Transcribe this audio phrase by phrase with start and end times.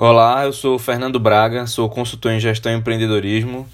[0.00, 3.68] Olá, eu sou Fernando Braga, sou consultor em gestão e empreendedorismo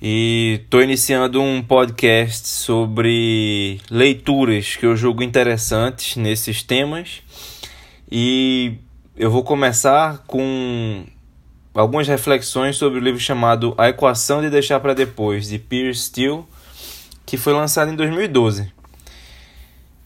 [0.00, 7.20] e estou iniciando um podcast sobre leituras que eu julgo interessantes nesses temas
[8.10, 8.76] e
[9.14, 11.04] eu vou começar com
[11.74, 16.44] algumas reflexões sobre o livro chamado A Equação de Deixar para Depois, de Pierce Steele,
[17.26, 18.72] que foi lançado em 2012.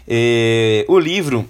[0.09, 1.49] é, o livro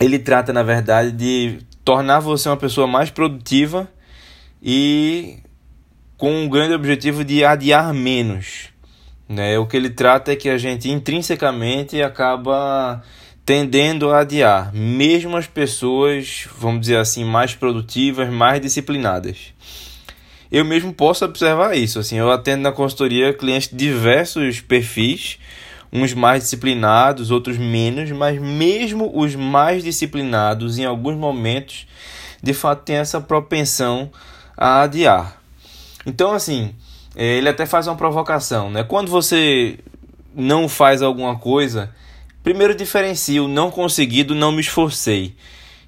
[0.00, 3.86] ele trata na verdade de tornar você uma pessoa mais produtiva
[4.62, 5.40] e
[6.16, 8.70] com o grande objetivo de adiar menos.
[9.28, 9.58] Né?
[9.58, 13.02] O que ele trata é que a gente intrinsecamente acaba
[13.44, 19.52] tendendo a adiar, mesmo as pessoas, vamos dizer assim, mais produtivas, mais disciplinadas.
[20.50, 25.38] Eu mesmo posso observar isso, assim, eu atendo na consultoria clientes de diversos perfis,
[25.92, 31.86] uns mais disciplinados, outros menos, mas mesmo os mais disciplinados, em alguns momentos,
[32.42, 34.10] de fato têm essa propensão
[34.56, 35.40] a adiar.
[36.06, 36.74] Então, assim,
[37.14, 38.82] eh, ele até faz uma provocação, né?
[38.82, 39.78] Quando você
[40.34, 41.94] não faz alguma coisa,
[42.44, 45.34] Primeiro diferencio não conseguido, não me esforcei.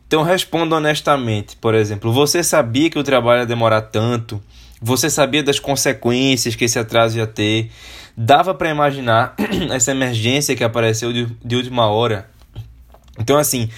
[0.07, 4.43] Então responda honestamente, por exemplo, você sabia que o trabalho ia demorar tanto?
[4.81, 7.71] Você sabia das consequências que esse atraso ia ter?
[8.17, 9.35] Dava para imaginar
[9.71, 12.27] essa emergência que apareceu de, de última hora?
[13.19, 13.69] Então, assim,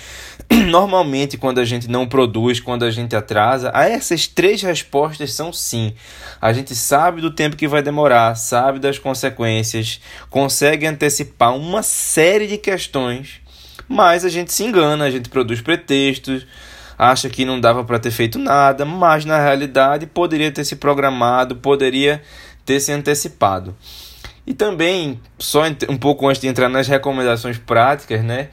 [0.68, 5.92] normalmente quando a gente não produz, quando a gente atrasa, essas três respostas são sim.
[6.40, 12.46] A gente sabe do tempo que vai demorar, sabe das consequências, consegue antecipar uma série
[12.46, 13.40] de questões,
[13.86, 16.46] mas a gente se engana, a gente produz pretextos,
[16.98, 21.56] acha que não dava para ter feito nada, mas na realidade poderia ter se programado,
[21.56, 22.22] poderia
[22.64, 23.76] ter se antecipado.
[24.46, 28.48] E também, só um pouco antes de entrar nas recomendações práticas, né?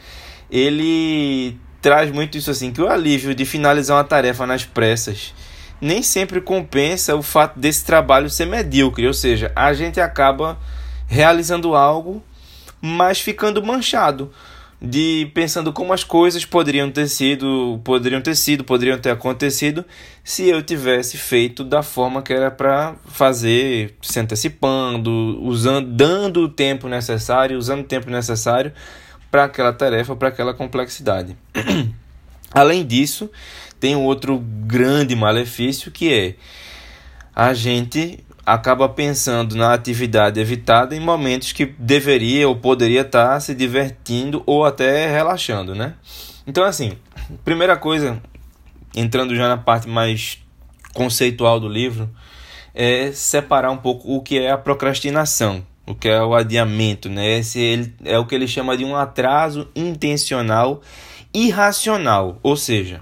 [0.51, 5.35] Ele traz muito isso assim, que o alívio de finalizar uma tarefa nas pressas
[5.79, 10.57] nem sempre compensa o fato desse trabalho ser medíocre, ou seja, a gente acaba
[11.05, 12.23] realizando algo,
[12.81, 14.31] mas ficando manchado
[14.81, 19.85] de pensando como as coisas poderiam ter sido, poderiam ter sido, poderiam ter acontecido
[20.23, 26.49] se eu tivesse feito da forma que era para fazer, se antecipando, usando, dando o
[26.49, 28.73] tempo necessário, usando o tempo necessário
[29.35, 31.35] para aquela tarefa, para aquela complexidade.
[32.53, 33.29] Além disso,
[33.81, 36.35] tem um outro grande malefício que é
[37.35, 43.53] a gente acaba pensando na atividade evitada em momentos que deveria ou poderia estar se
[43.53, 45.95] divertindo ou até relaxando, né?
[46.47, 46.93] Então, assim,
[47.43, 48.21] primeira coisa,
[48.95, 50.39] entrando já na parte mais
[50.93, 52.09] conceitual do livro,
[52.73, 57.39] é separar um pouco o que é a procrastinação o que é o adiamento, né?
[57.39, 60.81] Esse ele, é o que ele chama de um atraso intencional
[61.33, 63.01] irracional, ou seja,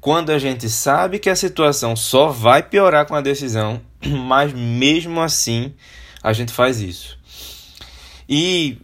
[0.00, 3.80] quando a gente sabe que a situação só vai piorar com a decisão,
[4.26, 5.74] mas mesmo assim
[6.22, 7.18] a gente faz isso.
[8.28, 8.78] E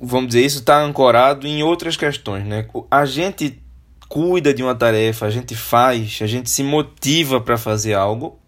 [0.00, 2.66] vamos dizer, isso está ancorado em outras questões, né?
[2.90, 3.62] A gente
[4.08, 8.40] cuida de uma tarefa, a gente faz, a gente se motiva para fazer algo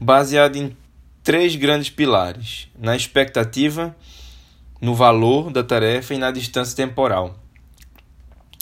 [0.00, 0.74] baseado em
[1.24, 3.96] três grandes pilares: na expectativa,
[4.80, 7.36] no valor da tarefa e na distância temporal.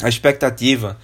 [0.02, 0.96] A expectativa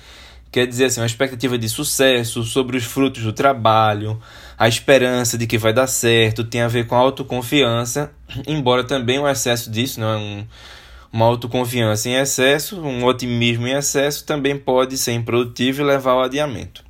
[0.51, 4.21] quer dizer assim, uma expectativa de sucesso sobre os frutos do trabalho,
[4.57, 8.11] a esperança de que vai dar certo, tem a ver com a autoconfiança,
[8.47, 10.47] embora também o excesso disso, não é um,
[11.13, 16.23] uma autoconfiança em excesso, um otimismo em excesso também pode ser improdutivo e levar ao
[16.23, 16.83] adiamento.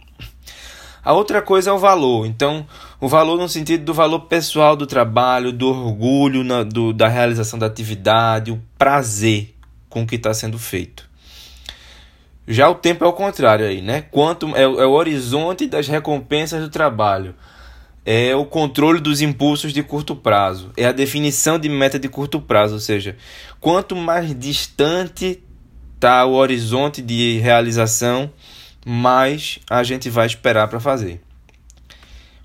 [1.05, 2.27] A outra coisa é o valor.
[2.27, 2.67] Então,
[3.01, 7.59] o valor no sentido do valor pessoal do trabalho, do orgulho na, do, da realização
[7.59, 9.55] da atividade, o prazer
[9.89, 11.09] com que está sendo feito.
[12.47, 14.03] Já o tempo é o contrário aí, né?
[14.11, 17.35] Quanto é, é o horizonte das recompensas do trabalho.
[18.07, 20.73] É o controle dos impulsos de curto prazo.
[20.75, 23.17] É a definição de meta de curto prazo, ou seja,
[23.61, 25.43] quanto mais distante
[25.95, 28.33] está o horizonte de realização,
[28.87, 31.21] mais a gente vai esperar para fazer.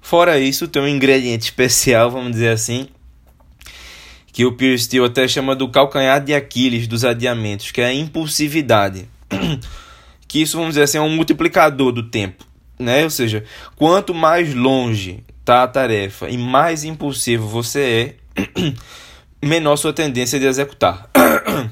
[0.03, 2.87] Fora isso, tem um ingrediente especial, vamos dizer assim,
[4.33, 7.93] que o Pierce Steele até chama do calcanhar de Aquiles dos adiamentos, que é a
[7.93, 9.07] impulsividade.
[10.27, 12.45] que isso, vamos dizer assim, é um multiplicador do tempo.
[12.77, 13.05] Né?
[13.05, 13.45] Ou seja,
[13.77, 18.73] quanto mais longe está a tarefa e mais impulsivo você é,
[19.41, 21.09] menor sua tendência de executar.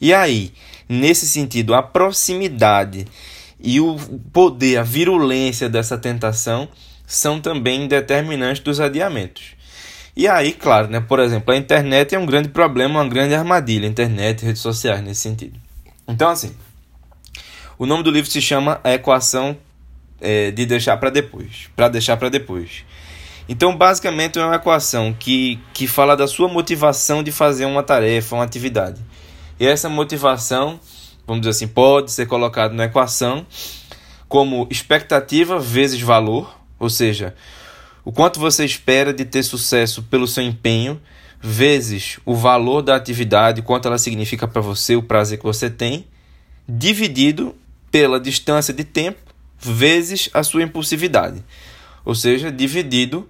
[0.00, 0.52] e aí,
[0.92, 3.06] Nesse sentido, a proximidade
[3.62, 3.96] e o
[4.32, 6.68] poder, a virulência dessa tentação
[7.06, 9.54] são também determinantes dos adiamentos.
[10.14, 13.86] E aí, claro, né, por exemplo, a internet é um grande problema, uma grande armadilha,
[13.86, 15.58] internet, redes sociais nesse sentido.
[16.06, 16.54] Então, assim,
[17.78, 19.56] o nome do livro se chama A Equação
[20.20, 21.70] é, de Deixar para Depois.
[21.74, 22.84] Para deixar para depois.
[23.48, 28.36] Então, basicamente, é uma equação que, que fala da sua motivação de fazer uma tarefa,
[28.36, 29.00] uma atividade.
[29.58, 30.78] E essa motivação,
[31.26, 33.46] vamos dizer assim, pode ser colocada na equação
[34.28, 37.34] como expectativa vezes valor, ou seja,
[38.04, 41.00] o quanto você espera de ter sucesso pelo seu empenho,
[41.40, 46.06] vezes o valor da atividade, quanto ela significa para você, o prazer que você tem,
[46.68, 47.54] dividido
[47.90, 49.20] pela distância de tempo,
[49.58, 51.44] vezes a sua impulsividade.
[52.04, 53.28] Ou seja, dividido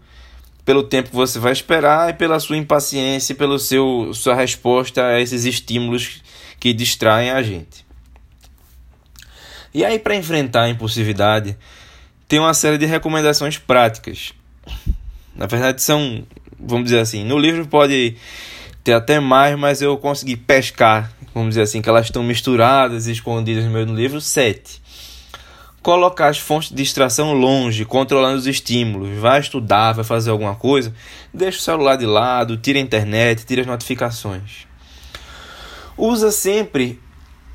[0.64, 5.44] pelo tempo que você vai esperar e pela sua impaciência, pela sua resposta a esses
[5.44, 6.22] estímulos
[6.62, 7.84] que distraem a gente.
[9.74, 11.56] E aí, para enfrentar a impulsividade,
[12.28, 14.32] tem uma série de recomendações práticas
[15.34, 16.24] na verdade, são,
[16.58, 18.16] vamos dizer assim, no livro pode
[18.84, 23.12] ter até mais, mas eu consegui pescar, vamos dizer assim, que elas estão misturadas e
[23.12, 24.80] escondidas no do livro, sete.
[25.82, 29.18] Colocar as fontes de distração longe, controlando os estímulos.
[29.18, 30.94] Vai estudar, vai fazer alguma coisa,
[31.34, 34.68] deixa o celular de lado, tira a internet, tira as notificações.
[35.96, 36.98] Usa sempre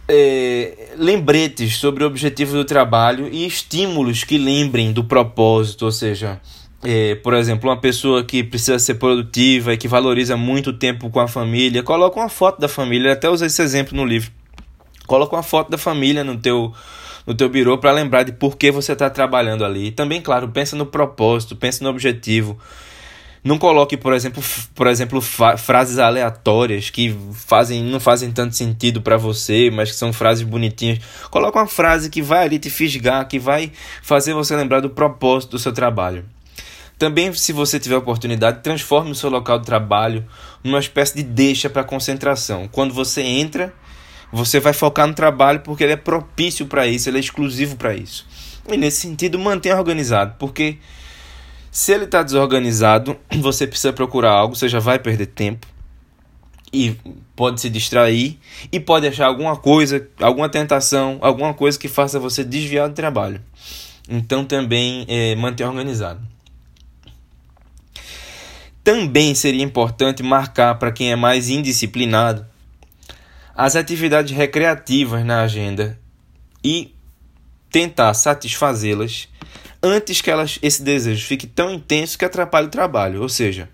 [0.08, 6.40] é, lembretes sobre o objetivo do trabalho e estímulos que lembrem do propósito, ou seja,
[6.84, 11.10] é, por exemplo, uma pessoa que precisa ser produtiva e que valoriza muito o tempo
[11.10, 14.32] com a família, coloca uma foto da família, até usei esse exemplo no livro.
[15.06, 16.74] Coloca uma foto da família no teu
[17.26, 19.88] no teu birô para lembrar de por que você está trabalhando ali.
[19.88, 22.58] E também, claro, pensa no propósito, pensa no objetivo.
[23.48, 24.44] Não coloque, por exemplo,
[24.76, 30.12] por exemplo, frases aleatórias que fazem, não fazem tanto sentido para você, mas que são
[30.12, 31.00] frases bonitinhas.
[31.32, 33.72] Coloque uma frase que vai ali te fisgar, que vai
[34.02, 36.26] fazer você lembrar do propósito do seu trabalho.
[37.00, 40.28] Também, se você tiver oportunidade, transforme o seu local de trabalho
[40.62, 42.68] numa espécie de deixa para concentração.
[42.70, 43.74] Quando você entra,
[44.30, 47.96] você vai focar no trabalho porque ele é propício para isso, ele é exclusivo para
[47.96, 48.28] isso.
[48.70, 50.80] E nesse sentido, mantenha organizado, porque
[51.78, 55.68] se ele está desorganizado, você precisa procurar algo, você já vai perder tempo
[56.74, 56.96] e
[57.36, 58.40] pode se distrair
[58.72, 63.40] e pode achar alguma coisa, alguma tentação, alguma coisa que faça você desviar do trabalho.
[64.10, 66.20] Então também é, mantenha organizado.
[68.84, 72.44] Também seria importante marcar para quem é mais indisciplinado
[73.56, 76.00] as atividades recreativas na agenda
[76.64, 76.92] e
[77.70, 79.30] tentar satisfazê-las
[79.82, 83.22] antes que elas, esse desejo fique tão intenso que atrapalhe o trabalho.
[83.22, 83.70] Ou seja,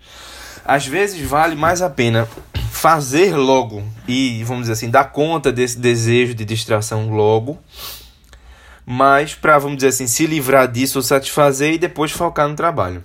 [0.64, 2.28] às vezes vale mais a pena
[2.70, 7.58] fazer logo e, vamos dizer assim, dar conta desse desejo de distração logo,
[8.84, 13.02] mas para, vamos dizer assim, se livrar disso ou satisfazer e depois focar no trabalho.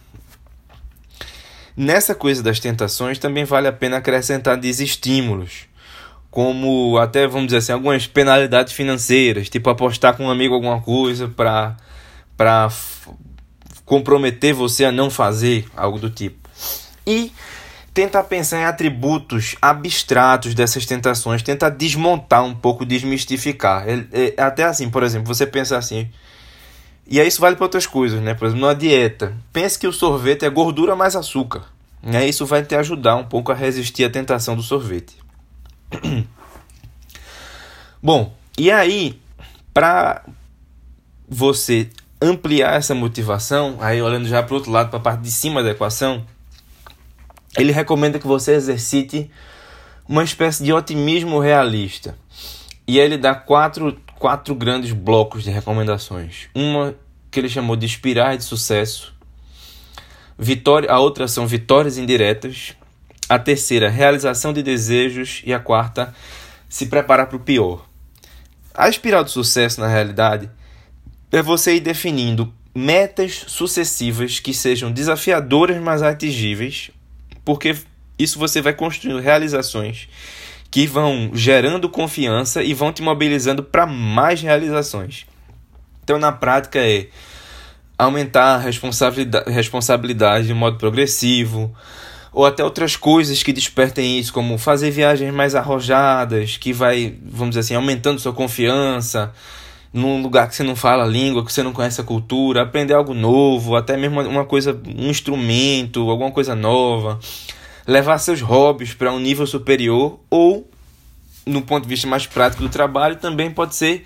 [1.78, 5.66] Nessa coisa das tentações também vale a pena acrescentar desestímulos,
[6.30, 11.30] como até vamos dizer assim, algumas penalidades financeiras, tipo apostar com um amigo alguma coisa
[11.30, 11.78] para
[12.39, 12.71] para
[13.83, 16.50] comprometer você a não fazer algo do tipo.
[17.06, 17.33] E
[17.94, 23.86] tentar pensar em atributos abstratos dessas tentações, tentar desmontar um pouco, desmistificar.
[23.89, 26.09] É, é, até assim, por exemplo, você pensa assim,
[27.06, 28.33] e aí isso vale para outras coisas, né?
[28.33, 29.35] Por exemplo, numa dieta.
[29.51, 31.65] Pense que o sorvete é gordura mais açúcar.
[32.01, 32.25] Né?
[32.25, 35.18] Isso vai te ajudar um pouco a resistir à tentação do sorvete.
[38.02, 39.19] Bom, e aí,
[39.73, 40.23] para
[41.28, 41.90] você
[42.21, 45.64] ampliar essa motivação, aí olhando já para o outro lado, para a parte de cima
[45.64, 46.26] da equação,
[47.57, 49.30] ele recomenda que você exercite
[50.07, 52.18] uma espécie de otimismo realista.
[52.88, 56.49] E aí ele dá quatro quatro grandes blocos de recomendações.
[56.54, 56.94] Uma
[57.31, 59.14] que ele chamou de espirais de sucesso.
[60.38, 62.76] Vitória, a outra são vitórias indiretas.
[63.30, 65.42] A terceira, realização de desejos.
[65.45, 66.14] E a quarta,
[66.68, 67.85] se preparar para o pior.
[68.73, 70.49] A espiral de sucesso, na realidade,
[71.31, 76.92] é você ir definindo metas sucessivas que sejam desafiadoras, mas atingíveis,
[77.44, 77.76] porque
[78.18, 80.07] isso você vai construindo realizações
[80.71, 85.26] que vão gerando confiança e vão te mobilizando para mais realizações.
[86.04, 87.07] Então, na prática, é
[87.98, 91.76] aumentar a responsabilidade, responsabilidade de modo progressivo,
[92.31, 97.50] ou até outras coisas que despertem isso, como fazer viagens mais arrojadas, que vai, vamos
[97.50, 99.33] dizer assim, aumentando sua confiança
[99.92, 102.94] num lugar que você não fala a língua, que você não conhece a cultura, aprender
[102.94, 107.19] algo novo, até mesmo uma coisa, um instrumento, alguma coisa nova
[107.90, 110.69] levar seus hobbies para um nível superior ou,
[111.46, 114.06] no ponto de vista mais prático do trabalho, também pode ser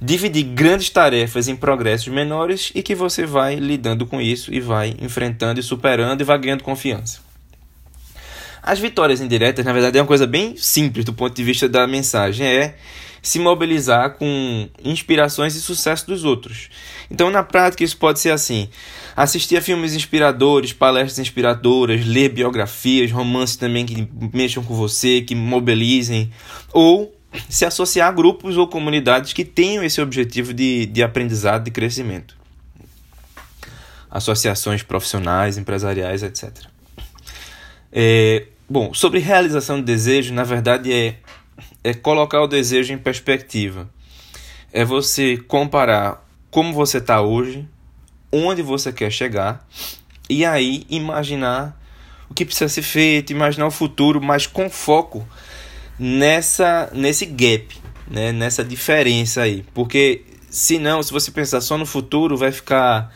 [0.00, 4.94] dividir grandes tarefas em progressos menores e que você vai lidando com isso e vai
[5.00, 7.20] enfrentando e superando e vai ganhando confiança.
[8.62, 11.86] As vitórias indiretas, na verdade, é uma coisa bem simples do ponto de vista da
[11.86, 12.76] mensagem, é
[13.22, 16.68] se mobilizar com inspirações e sucesso dos outros.
[17.08, 18.68] Então, na prática, isso pode ser assim:
[19.16, 25.36] assistir a filmes inspiradores, palestras inspiradoras, ler biografias, romances também que mexam com você, que
[25.36, 26.32] mobilizem,
[26.72, 27.14] ou
[27.48, 32.36] se associar a grupos ou comunidades que tenham esse objetivo de, de aprendizado, de crescimento.
[34.10, 36.52] Associações profissionais, empresariais, etc.
[37.90, 41.16] É, bom, sobre realização de desejo, na verdade é,
[41.84, 43.88] é colocar o desejo em perspectiva.
[44.72, 47.66] É você comparar como você está hoje,
[48.30, 49.66] onde você quer chegar,
[50.28, 51.78] e aí imaginar
[52.28, 55.26] o que precisa ser feito, imaginar o futuro, mas com foco
[55.98, 57.76] nessa nesse gap,
[58.10, 58.32] né?
[58.32, 59.64] nessa diferença aí.
[59.74, 63.12] Porque senão, se você pensar só no futuro, vai ficar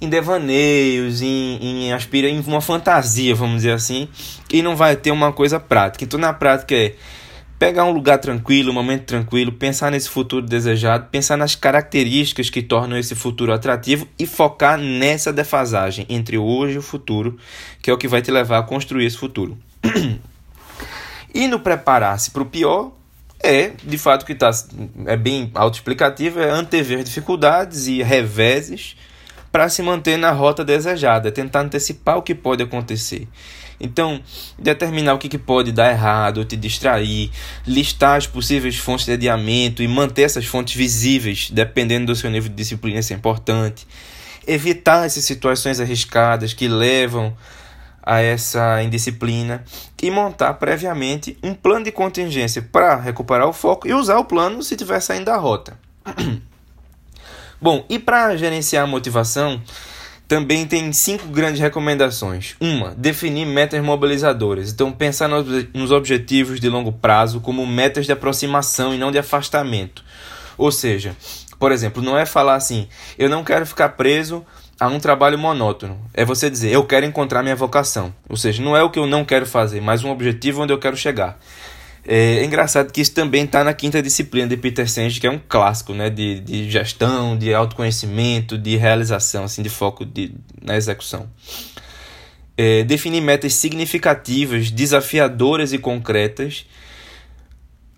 [0.00, 4.08] em devaneios, em, em aspira em uma fantasia, vamos dizer assim,
[4.50, 6.04] e não vai ter uma coisa prática.
[6.04, 6.94] Então, na prática é
[7.64, 12.60] pegar um lugar tranquilo, um momento tranquilo, pensar nesse futuro desejado, pensar nas características que
[12.60, 17.38] tornam esse futuro atrativo e focar nessa defasagem entre hoje e o futuro,
[17.80, 19.56] que é o que vai te levar a construir esse futuro.
[21.36, 22.92] E no preparar-se para o pior,
[23.42, 24.52] é, de fato, que tá,
[25.04, 28.94] é bem autoexplicativo, é antever dificuldades e reveses
[29.54, 33.28] para se manter na rota desejada, tentar antecipar o que pode acontecer.
[33.78, 34.20] Então,
[34.58, 37.30] determinar o que, que pode dar errado, te distrair,
[37.64, 42.48] listar as possíveis fontes de adiamento e manter essas fontes visíveis, dependendo do seu nível
[42.48, 43.86] de disciplina, isso é importante.
[44.44, 47.32] Evitar essas situações arriscadas que levam
[48.02, 49.64] a essa indisciplina
[50.02, 54.64] e montar previamente um plano de contingência para recuperar o foco e usar o plano
[54.64, 55.78] se estiver saindo da rota.
[57.64, 59.58] Bom, e para gerenciar a motivação,
[60.28, 62.56] também tem cinco grandes recomendações.
[62.60, 64.70] Uma, definir metas mobilizadoras.
[64.70, 65.30] Então, pensar
[65.72, 70.04] nos objetivos de longo prazo como metas de aproximação e não de afastamento.
[70.58, 71.16] Ou seja,
[71.58, 72.86] por exemplo, não é falar assim,
[73.18, 74.44] eu não quero ficar preso
[74.78, 75.98] a um trabalho monótono.
[76.12, 78.14] É você dizer, eu quero encontrar minha vocação.
[78.28, 80.78] Ou seja, não é o que eu não quero fazer, mas um objetivo onde eu
[80.78, 81.38] quero chegar.
[82.06, 85.30] É, é engraçado que isso também está na quinta disciplina de Peter Senge, que é
[85.30, 90.76] um clássico né, de, de gestão, de autoconhecimento, de realização, assim, de foco de, na
[90.76, 91.28] execução.
[92.56, 96.66] É, definir metas significativas, desafiadoras e concretas,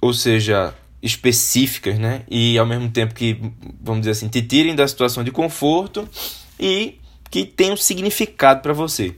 [0.01, 0.73] ou seja,
[1.03, 2.23] específicas, né?
[2.29, 3.39] E ao mesmo tempo que,
[3.81, 6.09] vamos dizer assim, te tirem da situação de conforto
[6.59, 6.99] e
[7.31, 9.15] que tenham significado para você.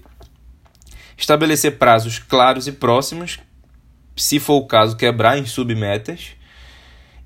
[1.16, 3.38] Estabelecer prazos claros e próximos,
[4.18, 6.32] se for o caso, quebrar em submetas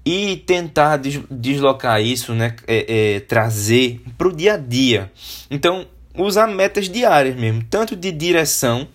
[0.05, 5.11] e tentar deslocar isso, né, é, é, trazer para o dia a dia.
[5.51, 8.87] Então, usar metas diárias mesmo, tanto de direção,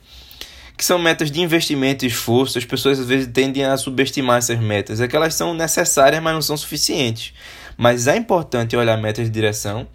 [0.78, 2.58] que são metas de investimento e esforço.
[2.58, 6.34] As pessoas às vezes tendem a subestimar essas metas, é que elas são necessárias, mas
[6.34, 7.34] não são suficientes.
[7.76, 9.88] Mas é importante olhar metas de direção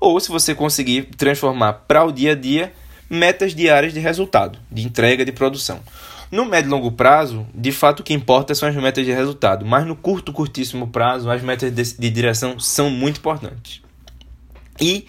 [0.00, 2.72] ou se você conseguir transformar para o dia a dia
[3.08, 5.80] metas diárias de resultado, de entrega de produção.
[6.34, 9.64] No médio e longo prazo, de fato o que importa são as metas de resultado,
[9.64, 13.80] mas no curto, curtíssimo prazo, as metas de, direção são muito importantes.
[14.80, 15.06] E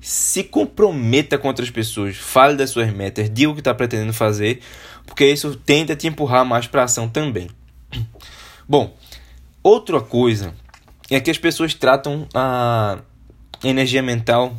[0.00, 4.62] se comprometa com outras pessoas, fale das suas metas, diga o que está pretendendo fazer,
[5.06, 7.48] porque isso tende a te empurrar mais para a ação também.
[8.68, 8.96] Bom,
[9.62, 10.52] outra coisa
[11.08, 12.98] é que as pessoas tratam a
[13.62, 14.56] energia mental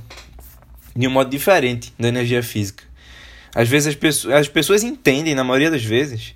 [0.95, 2.85] de um modo diferente da energia física.
[3.55, 6.35] Às vezes as pessoas, as pessoas entendem, na maioria das vezes,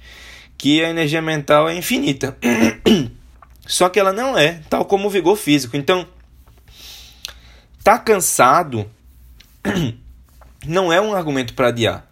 [0.58, 2.38] que a energia mental é infinita.
[3.68, 5.76] Só que ela não é, tal como o vigor físico.
[5.76, 6.08] Então,
[7.84, 8.90] tá cansado
[10.66, 12.10] não é um argumento para adiar.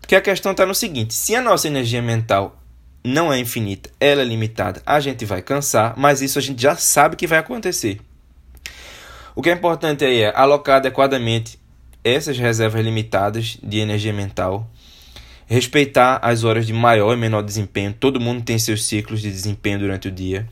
[0.00, 2.56] Porque a questão está no seguinte: se a nossa energia mental
[3.02, 6.76] não é infinita, ela é limitada, a gente vai cansar, mas isso a gente já
[6.76, 8.00] sabe que vai acontecer.
[9.34, 11.58] O que é importante aí é alocar adequadamente
[12.04, 14.70] essas reservas limitadas de energia mental,
[15.46, 19.78] respeitar as horas de maior e menor desempenho, todo mundo tem seus ciclos de desempenho
[19.78, 20.46] durante o dia.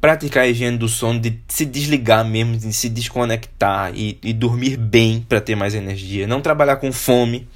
[0.00, 4.76] Praticar a higiene do sono, de se desligar mesmo, de se desconectar e, e dormir
[4.76, 6.26] bem para ter mais energia.
[6.26, 7.48] Não trabalhar com fome.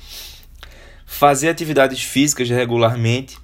[1.07, 3.39] Fazer atividades físicas regularmente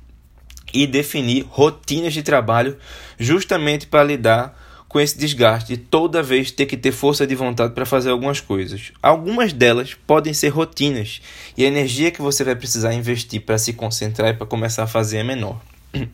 [0.73, 2.77] e definir rotinas de trabalho
[3.19, 7.75] justamente para lidar com esse desgaste de toda vez ter que ter força de vontade
[7.75, 8.93] para fazer algumas coisas.
[9.03, 11.21] Algumas delas podem ser rotinas
[11.57, 14.87] e a energia que você vai precisar investir para se concentrar e para começar a
[14.87, 15.61] fazer é menor.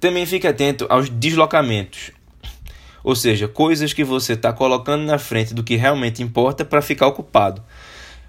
[0.00, 2.10] Também fique atento aos deslocamentos.
[3.04, 7.06] Ou seja, coisas que você está colocando na frente do que realmente importa para ficar
[7.06, 7.62] ocupado,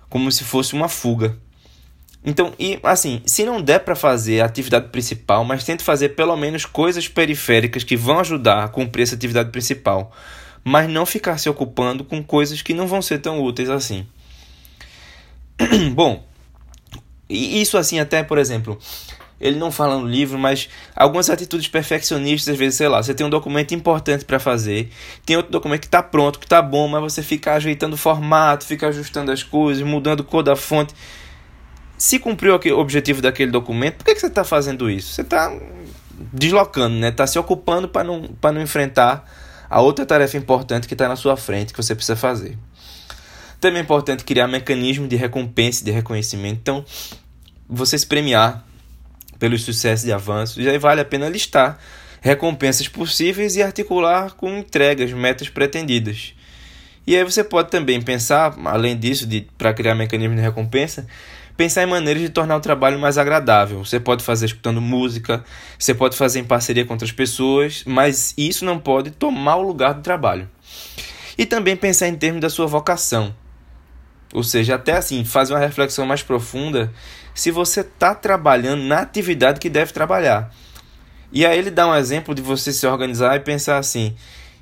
[0.07, 1.37] como se fosse uma fuga.
[2.23, 6.35] Então, e assim, se não der para fazer a atividade principal, mas tente fazer pelo
[6.35, 10.11] menos coisas periféricas que vão ajudar a cumprir essa atividade principal,
[10.63, 14.05] mas não ficar se ocupando com coisas que não vão ser tão úteis assim.
[15.93, 16.25] Bom,
[17.29, 18.77] isso assim até, por exemplo,
[19.39, 23.25] ele não fala no livro, mas algumas atitudes perfeccionistas, às vezes, sei lá, você tem
[23.25, 24.89] um documento importante para fazer,
[25.25, 28.65] tem outro documento que está pronto, que está bom, mas você fica ajeitando o formato,
[28.65, 30.93] fica ajustando as coisas, mudando cor da fonte
[31.99, 35.13] se cumpriu o objetivo daquele documento, por que, que você está fazendo isso?
[35.13, 35.53] Você está
[36.31, 37.09] deslocando, né?
[37.09, 39.29] Está se ocupando para não, não enfrentar
[39.69, 42.57] a outra tarefa importante que está na sua frente, que você precisa fazer.
[43.59, 46.57] Também é importante criar mecanismo de recompensa e de reconhecimento.
[46.61, 46.85] Então,
[47.67, 48.65] você se premiar
[49.37, 51.77] pelos sucessos e avanços, e aí vale a pena listar
[52.21, 56.33] recompensas possíveis e articular com entregas, metas pretendidas.
[57.05, 59.27] E aí você pode também pensar, além disso,
[59.57, 61.05] para criar mecanismo de recompensa,
[61.59, 63.83] pensar em maneiras de tornar o trabalho mais agradável.
[63.83, 65.43] Você pode fazer escutando música,
[65.77, 69.93] você pode fazer em parceria com outras pessoas, mas isso não pode tomar o lugar
[69.93, 70.49] do trabalho.
[71.37, 73.35] E também pensar em termos da sua vocação.
[74.33, 76.93] Ou seja, até assim, fazer uma reflexão mais profunda
[77.35, 80.55] se você está trabalhando na atividade que deve trabalhar.
[81.29, 84.15] E aí ele dá um exemplo de você se organizar e pensar assim,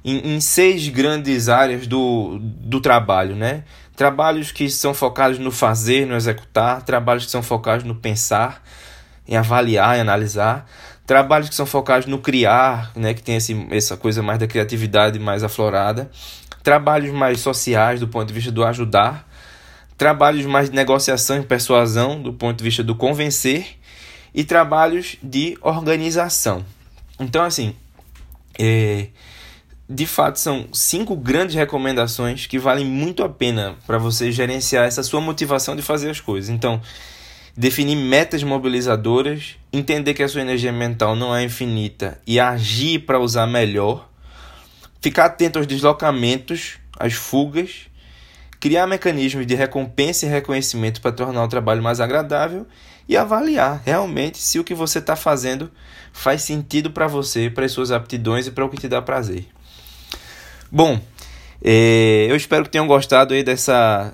[0.03, 3.65] em, em seis grandes áreas do, do trabalho, né?
[3.97, 8.63] Trabalhos que são focados no fazer, no executar, trabalhos que são focados no pensar,
[9.27, 10.69] em avaliar e analisar,
[11.03, 15.17] trabalhos que são focados no criar, né, que tem esse, essa coisa mais da criatividade
[15.17, 16.11] mais aflorada,
[16.61, 19.27] trabalhos mais sociais do ponto de vista do ajudar,
[19.97, 23.79] trabalhos mais de negociação e persuasão do ponto de vista do convencer
[24.31, 26.63] e trabalhos de organização.
[27.19, 27.75] Então, assim,
[28.59, 29.07] é,
[29.89, 35.01] de fato, são cinco grandes recomendações que valem muito a pena para você gerenciar essa
[35.01, 36.49] sua motivação de fazer as coisas.
[36.49, 36.81] Então,
[37.55, 43.17] definir metas mobilizadoras, entender que a sua energia mental não é infinita e agir para
[43.17, 44.09] usar melhor,
[45.01, 47.87] ficar atento aos deslocamentos, às fugas,
[48.59, 52.67] criar mecanismos de recompensa e reconhecimento para tornar o trabalho mais agradável
[53.07, 55.71] e avaliar realmente se o que você está fazendo
[56.11, 59.45] faz sentido para você, para as suas aptidões e para o que te dá prazer.
[60.71, 60.99] Bom,
[61.63, 64.13] é, eu espero que tenham gostado aí dessa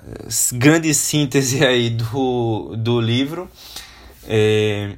[0.52, 3.50] grande síntese aí do, do livro.
[4.26, 4.92] É,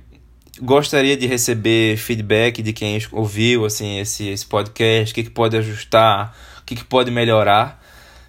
[0.60, 5.56] gostaria de receber feedback de quem ouviu assim esse, esse podcast, o que, que pode
[5.56, 7.82] ajustar, o que, que pode melhorar.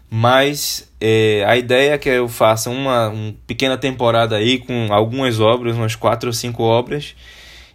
[0.10, 5.40] Mas é, a ideia é que eu faça uma, uma pequena temporada aí com algumas
[5.40, 7.13] obras, umas quatro ou cinco obras,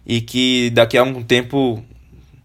[0.05, 1.83] e que daqui a algum tempo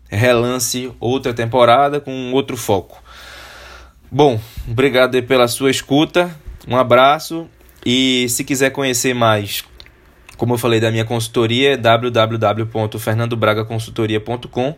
[0.09, 3.03] relance outra temporada com outro foco.
[4.11, 6.35] Bom, obrigado pela sua escuta,
[6.66, 7.47] um abraço
[7.85, 9.62] e se quiser conhecer mais,
[10.37, 14.75] como eu falei da minha consultoria, é www.fernandobragaconsultoria.com.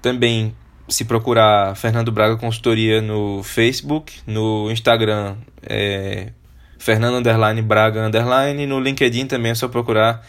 [0.00, 0.54] Também
[0.88, 6.32] se procurar Fernando Braga Consultoria no Facebook, no Instagram é
[6.78, 10.24] Fernando Underline Braga Underline, no LinkedIn também é só procurar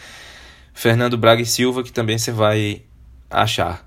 [0.73, 2.83] Fernando Braga e Silva que também você vai
[3.29, 3.86] achar.